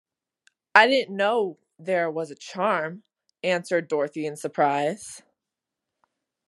[0.73, 3.03] "I didn't know there was a charm,"
[3.43, 5.21] answered Dorothy, in surprise.